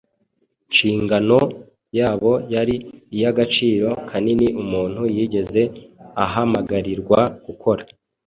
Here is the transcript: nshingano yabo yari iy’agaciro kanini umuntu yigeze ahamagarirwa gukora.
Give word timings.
nshingano 0.69 1.37
yabo 1.97 2.31
yari 2.53 2.75
iy’agaciro 3.15 3.89
kanini 4.09 4.47
umuntu 4.63 5.01
yigeze 5.15 5.61
ahamagarirwa 6.23 7.19
gukora. 7.45 7.83